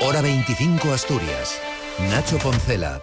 Hora 0.00 0.22
25 0.22 0.92
Asturias. 0.92 1.60
Nacho 2.08 2.38
Poncela. 2.38 3.00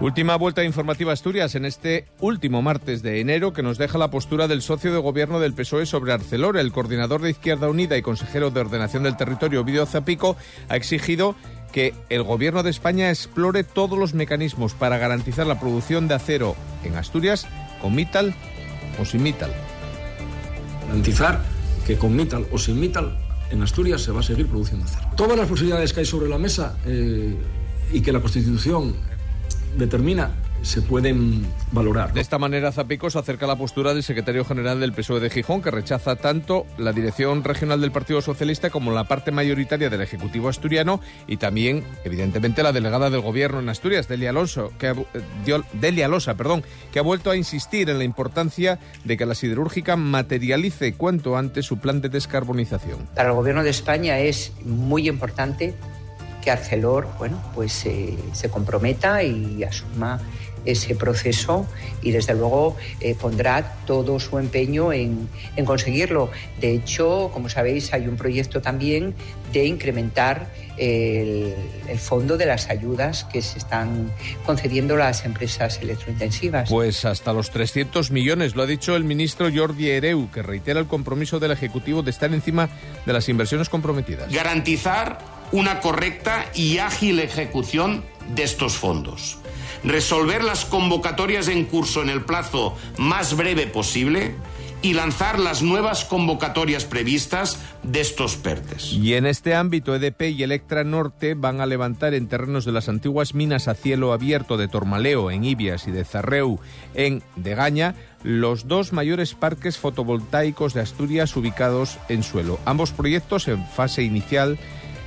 Última 0.00 0.36
vuelta 0.36 0.62
informativa 0.62 1.12
Asturias 1.12 1.56
en 1.56 1.64
este 1.64 2.06
último 2.20 2.62
martes 2.62 3.02
de 3.02 3.20
enero 3.20 3.52
que 3.52 3.64
nos 3.64 3.78
deja 3.78 3.98
la 3.98 4.12
postura 4.12 4.46
del 4.46 4.62
socio 4.62 4.92
de 4.92 5.00
gobierno 5.00 5.40
del 5.40 5.54
PSOE 5.54 5.86
sobre 5.86 6.12
Arcelor. 6.12 6.56
El 6.56 6.70
coordinador 6.70 7.20
de 7.20 7.30
Izquierda 7.30 7.68
Unida 7.68 7.96
y 7.96 8.02
consejero 8.02 8.52
de 8.52 8.60
Ordenación 8.60 9.02
del 9.02 9.16
Territorio, 9.16 9.62
Ovidio 9.62 9.86
Zapico, 9.86 10.36
ha 10.68 10.76
exigido 10.76 11.34
que 11.72 11.94
el 12.10 12.22
gobierno 12.22 12.62
de 12.62 12.70
España 12.70 13.10
explore 13.10 13.64
todos 13.64 13.98
los 13.98 14.14
mecanismos 14.14 14.74
para 14.74 14.98
garantizar 14.98 15.48
la 15.48 15.58
producción 15.58 16.06
de 16.06 16.14
acero 16.14 16.54
en 16.84 16.94
Asturias 16.94 17.48
con 17.82 17.92
Mittal 17.92 18.36
o 19.00 19.04
sin 19.04 19.24
Mittal. 19.24 19.52
Garantizar 20.86 21.42
que 21.88 21.98
con 21.98 22.14
Mittal 22.14 22.46
o 22.52 22.58
sin 22.58 22.78
Mittal 22.78 23.18
en 23.50 23.62
Asturias 23.62 24.02
se 24.02 24.12
va 24.12 24.20
a 24.20 24.22
seguir 24.22 24.46
produciendo 24.46 24.84
acero. 24.84 25.08
Todas 25.16 25.36
las 25.36 25.48
posibilidades 25.48 25.92
que 25.92 26.00
hay 26.00 26.06
sobre 26.06 26.28
la 26.28 26.38
mesa 26.38 26.76
eh, 26.86 27.36
y 27.92 28.00
que 28.00 28.12
la 28.12 28.20
Constitución 28.20 28.94
determina 29.76 30.30
se 30.62 30.82
pueden 30.82 31.46
valorar. 31.72 32.12
De 32.12 32.20
esta 32.20 32.38
manera, 32.38 32.72
Zapico 32.72 33.10
se 33.10 33.18
acerca 33.18 33.44
a 33.44 33.48
la 33.48 33.56
postura 33.56 33.92
del 33.92 34.02
secretario 34.02 34.44
general 34.44 34.80
del 34.80 34.92
PSOE 34.92 35.20
de 35.20 35.30
Gijón, 35.30 35.62
que 35.62 35.70
rechaza 35.70 36.16
tanto 36.16 36.66
la 36.78 36.92
dirección 36.92 37.44
regional 37.44 37.80
del 37.80 37.92
Partido 37.92 38.22
Socialista 38.22 38.70
como 38.70 38.90
la 38.92 39.04
parte 39.04 39.30
mayoritaria 39.30 39.90
del 39.90 40.00
Ejecutivo 40.00 40.48
asturiano 40.48 41.00
y 41.26 41.36
también, 41.36 41.84
evidentemente, 42.04 42.62
la 42.62 42.72
delegada 42.72 43.10
del 43.10 43.20
Gobierno 43.20 43.60
en 43.60 43.68
Asturias, 43.68 44.08
Delia 44.08 44.30
Alonso, 44.30 44.72
que 44.78 44.88
ha, 44.88 44.92
eh, 44.92 45.62
Delia 45.74 46.08
Losa, 46.08 46.34
perdón, 46.34 46.64
que 46.92 46.98
ha 46.98 47.02
vuelto 47.02 47.30
a 47.30 47.36
insistir 47.36 47.90
en 47.90 47.98
la 47.98 48.04
importancia 48.04 48.78
de 49.04 49.16
que 49.16 49.26
la 49.26 49.34
siderúrgica 49.34 49.96
materialice 49.96 50.94
cuanto 50.94 51.36
antes 51.36 51.66
su 51.66 51.78
plan 51.78 52.00
de 52.00 52.08
descarbonización. 52.08 53.06
Para 53.14 53.28
el 53.28 53.34
Gobierno 53.34 53.62
de 53.62 53.70
España 53.70 54.18
es 54.18 54.52
muy 54.64 55.08
importante 55.08 55.74
que 56.44 56.50
Arcelor, 56.50 57.08
bueno, 57.18 57.42
pues 57.54 57.86
eh, 57.86 58.14
se 58.32 58.50
comprometa 58.50 59.22
y 59.22 59.64
asuma 59.64 60.20
ese 60.64 60.94
proceso 60.94 61.66
y 62.02 62.10
desde 62.10 62.34
luego 62.34 62.76
eh, 63.00 63.14
pondrá 63.14 63.76
todo 63.86 64.18
su 64.20 64.38
empeño 64.38 64.92
en, 64.92 65.28
en, 65.56 65.64
conseguirlo. 65.64 66.30
De 66.60 66.72
hecho, 66.72 67.30
como 67.32 67.48
sabéis, 67.48 67.92
hay 67.92 68.06
un 68.08 68.16
proyecto 68.16 68.60
también 68.60 69.14
de 69.52 69.66
incrementar 69.66 70.50
el, 70.76 71.54
el, 71.88 71.98
fondo 71.98 72.36
de 72.36 72.46
las 72.46 72.68
ayudas 72.68 73.24
que 73.24 73.42
se 73.42 73.58
están 73.58 74.10
concediendo 74.44 74.96
las 74.96 75.24
empresas 75.24 75.78
electrointensivas. 75.80 76.68
Pues 76.68 77.04
hasta 77.04 77.32
los 77.32 77.50
300 77.50 78.10
millones, 78.10 78.56
lo 78.56 78.64
ha 78.64 78.66
dicho 78.66 78.96
el 78.96 79.04
ministro 79.04 79.48
Jordi 79.54 79.90
Ereu, 79.90 80.30
que 80.32 80.42
reitera 80.42 80.80
el 80.80 80.86
compromiso 80.86 81.38
del 81.38 81.52
Ejecutivo 81.52 82.02
de 82.02 82.10
estar 82.10 82.32
encima 82.34 82.68
de 83.06 83.12
las 83.12 83.28
inversiones 83.28 83.68
comprometidas. 83.68 84.32
Garantizar 84.32 85.18
una 85.54 85.78
correcta 85.78 86.46
y 86.52 86.78
ágil 86.78 87.20
ejecución 87.20 88.04
de 88.34 88.42
estos 88.42 88.74
fondos 88.74 89.38
resolver 89.84 90.42
las 90.42 90.64
convocatorias 90.64 91.48
en 91.48 91.66
curso 91.66 92.02
en 92.02 92.08
el 92.08 92.24
plazo 92.24 92.74
más 92.98 93.36
breve 93.36 93.66
posible 93.66 94.34
y 94.82 94.92
lanzar 94.92 95.38
las 95.38 95.62
nuevas 95.62 96.04
convocatorias 96.04 96.84
previstas 96.84 97.58
de 97.82 98.02
estos 98.02 98.36
PERTES. 98.36 98.92
Y 98.92 99.14
en 99.14 99.24
este 99.24 99.54
ámbito, 99.54 99.94
EDP 99.94 100.22
y 100.24 100.42
Electra 100.42 100.84
Norte 100.84 101.32
van 101.34 101.62
a 101.62 101.66
levantar 101.66 102.12
en 102.12 102.28
terrenos 102.28 102.66
de 102.66 102.72
las 102.72 102.90
antiguas 102.90 103.34
minas 103.34 103.66
a 103.66 103.74
cielo 103.74 104.12
abierto 104.12 104.58
de 104.58 104.68
Tormaleo, 104.68 105.30
en 105.30 105.44
Ibias, 105.44 105.88
y 105.88 105.90
de 105.90 106.04
Zarreu, 106.04 106.60
en 106.92 107.22
Degaña, 107.36 107.94
los 108.22 108.68
dos 108.68 108.92
mayores 108.92 109.34
parques 109.34 109.78
fotovoltaicos 109.78 110.74
de 110.74 110.82
Asturias 110.82 111.34
ubicados 111.34 111.98
en 112.10 112.22
suelo. 112.22 112.60
Ambos 112.66 112.92
proyectos 112.92 113.48
en 113.48 113.64
fase 113.66 114.02
inicial 114.02 114.58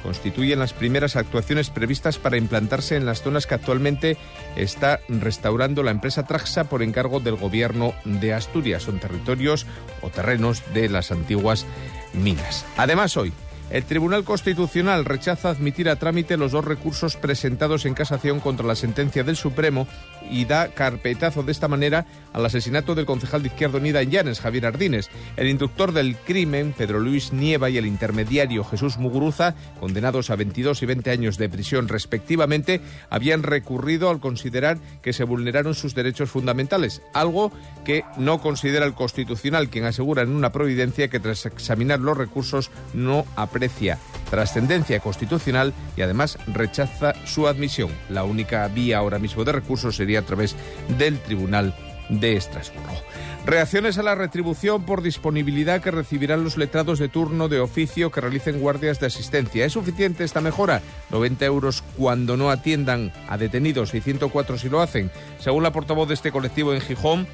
constituyen 0.08 0.60
las 0.60 0.72
primeras 0.72 1.18
actuaciones 1.18 1.70
previstas 1.70 2.18
para 2.18 2.38
implantarse 2.38 2.96
en 2.96 3.06
las 3.06 3.22
zonas 3.22 3.46
que 3.46 3.56
actualmente 3.56 4.16
está 4.56 5.02
restaurando 5.10 5.84
la 5.84 5.92
empresa 5.92 6.26
Traxa 6.26 6.64
por 6.64 6.82
encargo 6.82 7.20
del 7.20 7.36
gobierno 7.36 7.94
de 8.06 8.34
Asturias. 8.34 8.84
Son 8.84 9.02
territorios 9.02 9.66
o 10.02 10.10
terrenos 10.10 10.64
de 10.74 10.88
las 10.88 11.12
antiguas 11.12 11.66
minas. 12.14 12.66
Además, 12.78 13.18
hoy 13.18 13.34
el 13.70 13.84
Tribunal 13.84 14.24
Constitucional 14.24 15.04
rechaza 15.04 15.50
admitir 15.50 15.90
a 15.90 15.98
trámite 15.98 16.38
los 16.38 16.54
dos 16.54 16.64
recursos 16.64 17.18
presentados 17.18 17.86
en 17.86 17.94
casación 17.94 18.40
contra 18.40 18.66
la 18.66 18.76
sentencia 18.76 19.24
del 19.24 19.36
Supremo 19.36 19.88
y 20.30 20.46
da 20.46 20.70
carpetazo 20.70 21.44
de 21.44 21.52
esta 21.52 21.68
manera 21.68 22.06
al 22.34 22.46
asesinato 22.46 22.96
del 22.96 23.06
concejal 23.06 23.42
de 23.44 23.50
Izquierda 23.50 23.80
Unida 23.80 24.02
en 24.02 24.12
Llanes, 24.12 24.40
Javier 24.40 24.68
Ardines. 24.68 25.10
El 25.36 25.48
inductor 25.48 25.92
del 25.92 26.16
crimen, 26.16 26.74
Pedro 26.78 27.00
Luis 27.00 27.34
Nieva, 27.34 27.70
y 27.70 27.78
el 27.78 27.86
intermediario 27.86 28.64
Jesús 28.64 28.98
Muguruza, 28.98 29.56
condenados 29.80 30.30
a 30.30 30.36
22 30.36 30.82
y 30.84 30.86
20 30.86 31.12
años 31.12 31.38
de 31.38 31.50
prisión 31.50 31.88
respectivamente, 31.88 32.82
habían 33.10 33.44
recurrido 33.44 34.10
al 34.10 34.20
considerar 34.20 34.78
que 35.02 35.14
se 35.14 35.24
vulneraron 35.24 35.76
sus 35.76 35.94
derechos 35.94 36.30
fundamentales, 36.30 37.02
algo 37.14 37.52
que 37.84 38.04
no 38.18 38.40
considera 38.40 38.86
el 38.86 38.94
Constitucional, 38.94 39.70
quien 39.70 39.86
asegura 39.86 40.22
en 40.22 40.30
una 40.30 40.52
providencia 40.52 41.08
que 41.10 41.20
tras 41.20 41.46
examinar 41.46 42.00
los 42.00 42.18
recursos 42.18 42.72
no 42.94 43.26
aprecia 43.58 43.98
trascendencia 44.30 45.00
constitucional 45.00 45.74
y 45.96 46.02
además 46.02 46.38
rechaza 46.48 47.14
su 47.26 47.48
admisión. 47.48 47.90
La 48.10 48.24
única 48.24 48.68
vía 48.68 49.00
ahora 49.00 49.18
mismo 49.18 49.44
de 49.44 49.52
recursos 49.52 49.96
sería 49.96 50.20
a 50.20 50.26
través 50.26 50.56
del 50.98 51.20
Tribunal 51.20 51.74
de 52.10 52.38
Estrasburgo. 52.38 53.02
Reacciones 53.46 53.98
a 53.98 54.04
la 54.04 54.14
retribución 54.14 54.84
por 54.84 55.02
disponibilidad 55.02 55.82
que 55.82 55.90
recibirán 55.90 56.44
los 56.44 56.58
letrados 56.58 57.00
de 57.00 57.10
turno 57.10 57.48
de 57.48 57.60
oficio 57.60 58.12
que 58.12 58.22
realicen 58.22 58.60
guardias 58.60 59.00
de 59.00 59.08
asistencia. 59.08 59.66
¿Es 59.66 59.74
suficiente 59.74 60.24
esta 60.24 60.42
mejora? 60.42 60.82
90 61.10 61.46
euros 61.46 61.82
cuando 61.98 62.38
no 62.38 62.52
atiendan 62.52 63.12
a 63.28 63.38
detenidos 63.38 63.94
y 63.94 64.02
104 64.02 64.58
si 64.58 64.70
lo 64.70 64.82
hacen. 64.82 65.10
Según 65.40 65.64
la 65.64 65.72
portavoz 65.72 66.10
de 66.10 66.14
este 66.14 66.32
colectivo 66.32 66.74
en 66.74 66.82
Gijón, 66.82 67.28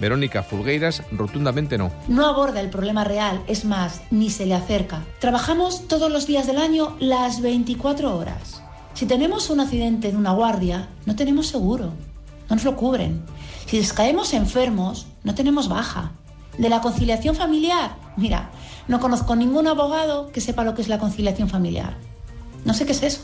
Verónica 0.00 0.42
Fulgueiras, 0.42 1.02
rotundamente 1.12 1.76
no. 1.76 1.92
No 2.08 2.26
aborda 2.26 2.60
el 2.60 2.70
problema 2.70 3.04
real, 3.04 3.42
es 3.46 3.66
más, 3.66 4.00
ni 4.10 4.30
se 4.30 4.46
le 4.46 4.54
acerca. 4.54 5.04
Trabajamos 5.18 5.86
todos 5.88 6.10
los 6.10 6.26
días 6.26 6.46
del 6.46 6.56
año 6.56 6.96
las 6.98 7.42
24 7.42 8.16
horas. 8.16 8.62
Si 8.94 9.06
tenemos 9.06 9.50
un 9.50 9.60
accidente 9.60 10.08
en 10.08 10.16
una 10.16 10.32
guardia, 10.32 10.88
no 11.04 11.14
tenemos 11.14 11.48
seguro, 11.48 11.92
no 12.48 12.56
nos 12.56 12.64
lo 12.64 12.76
cubren. 12.76 13.22
Si 13.66 13.80
caemos 13.88 14.32
enfermos, 14.32 15.06
no 15.22 15.34
tenemos 15.34 15.68
baja. 15.68 16.12
De 16.58 16.68
la 16.68 16.80
conciliación 16.80 17.36
familiar, 17.36 17.96
mira, 18.16 18.50
no 18.88 19.00
conozco 19.00 19.36
ningún 19.36 19.68
abogado 19.68 20.32
que 20.32 20.40
sepa 20.40 20.64
lo 20.64 20.74
que 20.74 20.82
es 20.82 20.88
la 20.88 20.98
conciliación 20.98 21.48
familiar. 21.48 21.96
No 22.64 22.74
sé 22.74 22.86
qué 22.86 22.92
es 22.92 23.02
eso. 23.02 23.22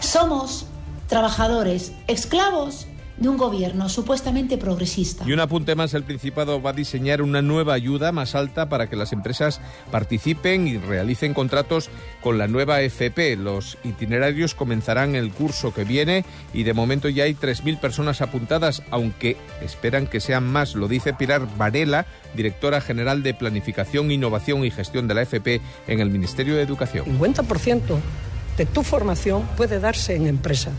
Somos 0.00 0.66
trabajadores, 1.06 1.92
esclavos 2.08 2.86
de 3.18 3.28
un 3.28 3.36
gobierno 3.36 3.88
supuestamente 3.88 4.58
progresista. 4.58 5.24
Y 5.26 5.32
un 5.32 5.40
apunte 5.40 5.74
más, 5.74 5.94
el 5.94 6.04
Principado 6.04 6.60
va 6.60 6.70
a 6.70 6.74
diseñar 6.74 7.22
una 7.22 7.42
nueva 7.42 7.74
ayuda 7.74 8.12
más 8.12 8.34
alta 8.34 8.68
para 8.68 8.88
que 8.88 8.96
las 8.96 9.12
empresas 9.12 9.60
participen 9.90 10.68
y 10.68 10.78
realicen 10.78 11.34
contratos 11.34 11.88
con 12.20 12.38
la 12.38 12.46
nueva 12.46 12.80
FP. 12.82 13.36
Los 13.36 13.78
itinerarios 13.84 14.54
comenzarán 14.54 15.14
el 15.14 15.30
curso 15.30 15.72
que 15.72 15.84
viene 15.84 16.24
y 16.52 16.64
de 16.64 16.74
momento 16.74 17.08
ya 17.08 17.24
hay 17.24 17.34
3.000 17.34 17.80
personas 17.80 18.20
apuntadas, 18.20 18.82
aunque 18.90 19.36
esperan 19.62 20.06
que 20.06 20.20
sean 20.20 20.46
más, 20.46 20.74
lo 20.74 20.88
dice 20.88 21.14
Pilar 21.14 21.46
Varela, 21.56 22.06
directora 22.34 22.80
general 22.80 23.22
de 23.22 23.34
Planificación, 23.34 24.10
Innovación 24.10 24.64
y 24.64 24.70
Gestión 24.70 25.08
de 25.08 25.14
la 25.14 25.22
FP 25.22 25.60
en 25.86 26.00
el 26.00 26.10
Ministerio 26.10 26.56
de 26.56 26.62
Educación. 26.62 27.06
50% 27.06 27.80
de 28.56 28.66
tu 28.66 28.82
formación 28.82 29.42
puede 29.56 29.80
darse 29.80 30.16
en 30.16 30.26
empresas 30.26 30.74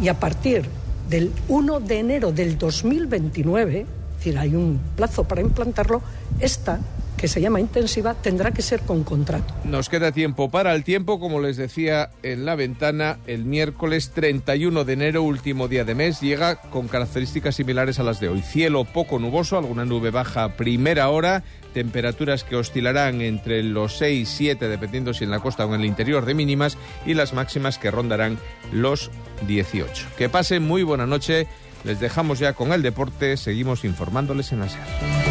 y 0.00 0.08
a 0.08 0.18
partir 0.18 0.64
del 1.08 1.32
1 1.48 1.80
de 1.80 1.98
enero 1.98 2.32
del 2.32 2.58
2029, 2.58 3.80
es 3.80 4.16
decir, 4.18 4.38
hay 4.38 4.54
un 4.54 4.80
plazo 4.96 5.24
para 5.24 5.40
implantarlo, 5.40 6.02
esta 6.40 6.80
que 7.16 7.28
se 7.28 7.40
llama 7.40 7.58
intensiva 7.58 8.14
tendrá 8.14 8.50
que 8.50 8.60
ser 8.60 8.80
con 8.80 9.02
contrato. 9.02 9.54
Nos 9.64 9.88
queda 9.88 10.12
tiempo 10.12 10.50
para 10.50 10.74
el 10.74 10.84
tiempo, 10.84 11.18
como 11.18 11.40
les 11.40 11.56
decía 11.56 12.10
en 12.22 12.44
la 12.44 12.54
ventana, 12.54 13.18
el 13.26 13.44
miércoles 13.46 14.10
31 14.10 14.84
de 14.84 14.92
enero, 14.92 15.22
último 15.22 15.68
día 15.68 15.84
de 15.84 15.94
mes, 15.94 16.20
llega 16.20 16.56
con 16.56 16.86
características 16.86 17.54
similares 17.54 17.98
a 17.98 18.02
las 18.02 18.20
de 18.20 18.28
hoy. 18.28 18.42
Cielo 18.42 18.84
poco 18.84 19.18
nuboso, 19.18 19.56
alguna 19.56 19.84
nube 19.86 20.10
baja 20.10 20.56
primera 20.56 21.08
hora, 21.08 21.44
temperaturas 21.72 22.44
que 22.44 22.56
oscilarán 22.56 23.20
entre 23.20 23.62
los 23.62 23.96
6 23.96 24.20
y 24.20 24.26
7, 24.26 24.68
dependiendo 24.68 25.14
si 25.14 25.24
en 25.24 25.30
la 25.30 25.40
costa 25.40 25.64
o 25.64 25.74
en 25.74 25.80
el 25.80 25.86
interior 25.86 26.26
de 26.26 26.34
mínimas, 26.34 26.76
y 27.06 27.14
las 27.14 27.32
máximas 27.32 27.78
que 27.78 27.90
rondarán 27.90 28.38
los 28.70 29.10
18. 29.46 30.06
Que 30.16 30.28
pasen 30.28 30.66
muy 30.66 30.82
buena 30.82 31.06
noche, 31.06 31.46
les 31.84 32.00
dejamos 32.00 32.38
ya 32.38 32.52
con 32.52 32.72
el 32.72 32.82
deporte, 32.82 33.36
seguimos 33.36 33.84
informándoles 33.84 34.52
en 34.52 34.60
la 34.60 34.68
SER. 34.68 35.23